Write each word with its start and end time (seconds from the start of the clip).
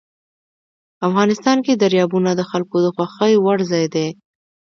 افغانستان 1.07 1.57
کې 1.65 1.73
دریابونه 1.81 2.31
د 2.35 2.41
خلکو 2.51 2.77
د 2.85 2.87
خوښې 2.95 3.31
وړ 3.43 3.57
ځای 3.71 3.85
دی. 3.95 4.07